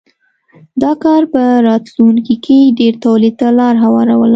دا 0.83 0.91
کار 1.03 1.21
په 1.33 1.41
راتلونکې 1.67 2.35
کې 2.45 2.57
ډېر 2.79 2.93
تولید 3.05 3.33
ته 3.41 3.47
لار 3.59 3.75
هواروله. 3.83 4.27